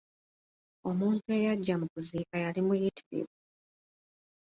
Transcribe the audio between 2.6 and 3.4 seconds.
muyitirivu.